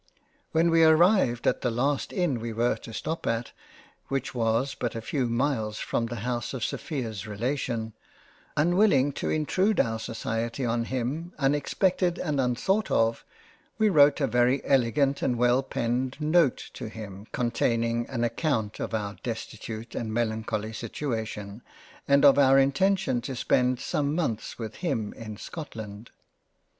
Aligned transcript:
When 0.51 0.71
we 0.71 0.83
arrived 0.83 1.45
at 1.45 1.61
the 1.61 1.69
last 1.69 2.11
Inn 2.11 2.39
we 2.39 2.53
were 2.53 2.75
to 2.77 2.91
stop 2.91 3.27
at, 3.27 3.51
which 4.07 4.33
was 4.33 4.73
but 4.73 4.95
a 4.95 4.99
few 4.99 5.27
miles 5.29 5.77
from 5.77 6.07
the 6.07 6.15
House 6.25 6.55
of 6.55 6.63
Sophia's 6.63 7.27
Relation, 7.27 7.93
unwilling 8.57 9.11
to 9.11 9.29
intrude 9.29 9.79
our 9.79 9.99
Society 9.99 10.65
on 10.65 10.85
him 10.85 11.33
unexpected 11.37 12.17
and 12.17 12.41
unthought 12.41 12.89
of, 12.89 13.23
we 13.77 13.89
wrote 13.89 14.19
a 14.19 14.25
very 14.25 14.65
elegant 14.65 15.21
and 15.21 15.37
well 15.37 15.61
penned 15.61 16.17
Note 16.19 16.71
to 16.73 16.89
him 16.89 17.27
containing 17.31 18.09
an 18.09 18.23
account 18.23 18.79
of 18.79 18.95
our 18.95 19.17
Destitute 19.21 19.93
and 19.93 20.11
melancholy 20.11 20.73
Situation, 20.73 21.61
and 22.07 22.25
of 22.25 22.39
our 22.39 22.57
intention 22.57 23.21
to 23.21 23.35
spend 23.35 23.79
some 23.79 24.15
months 24.15 24.57
with 24.57 24.77
him 24.77 25.13
in 25.13 25.37
Scotland. 25.37 26.09